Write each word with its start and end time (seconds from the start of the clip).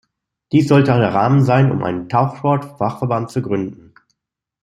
Dies 0.51 0.67
sollte 0.67 0.93
der 0.97 1.13
Rahmen 1.13 1.43
sein, 1.45 1.71
um 1.71 1.83
einen 1.83 2.09
Tauchsport-Dachverband 2.09 3.29
zu 3.29 3.43
gründen. 3.43 3.93